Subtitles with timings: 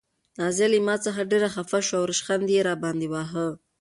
[0.39, 3.47] نازیه له ما څخه ډېره خفه شوه او ریشخند یې راباندې واهه.